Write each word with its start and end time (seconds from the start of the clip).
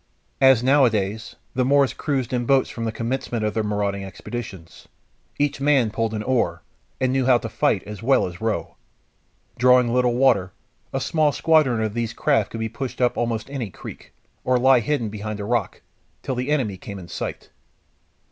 As 0.41 0.63
nowadays, 0.63 1.35
the 1.53 1.63
Moors 1.63 1.93
cruised 1.93 2.33
in 2.33 2.47
boats 2.47 2.71
from 2.71 2.85
the 2.85 2.91
commencement 2.91 3.45
of 3.45 3.53
their 3.53 3.61
marauding 3.61 4.03
expeditions. 4.03 4.87
Each 5.37 5.61
man 5.61 5.91
pulled 5.91 6.15
an 6.15 6.23
oar, 6.23 6.63
and 6.99 7.13
knew 7.13 7.27
how 7.27 7.37
to 7.37 7.47
fight 7.47 7.83
as 7.83 8.01
well 8.01 8.25
as 8.25 8.41
row. 8.41 8.77
Drawing 9.59 9.93
little 9.93 10.15
water, 10.15 10.53
a 10.91 10.99
small 10.99 11.31
squadron 11.31 11.83
of 11.83 11.93
these 11.93 12.13
craft 12.13 12.49
could 12.49 12.59
be 12.59 12.67
pushed 12.67 12.99
up 12.99 13.15
almost 13.15 13.47
any 13.51 13.69
creek, 13.69 14.11
or 14.43 14.57
lie 14.57 14.79
hidden 14.79 15.09
behind 15.09 15.39
a 15.39 15.45
rock, 15.45 15.83
till 16.23 16.33
the 16.33 16.49
enemy 16.49 16.77
came 16.77 16.97
in 16.97 17.07
sight. 17.07 17.49